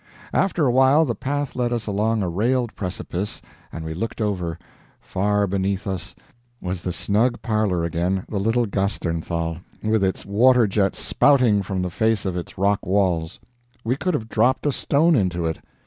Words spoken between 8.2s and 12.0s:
the little Gasternthal, with its water jets spouting from the